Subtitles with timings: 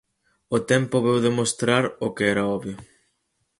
[0.55, 2.77] O tempo veu demostrar o que era obvio.